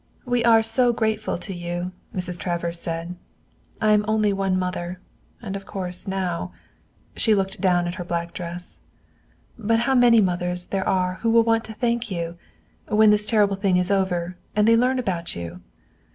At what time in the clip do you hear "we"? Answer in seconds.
0.25-0.43